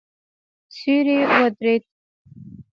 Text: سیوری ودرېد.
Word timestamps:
سیوری 0.75 1.17
ودرېد. 1.35 1.83